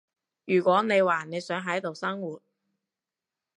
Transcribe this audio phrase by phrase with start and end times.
[0.45, 2.41] 如果你話你想喺度生活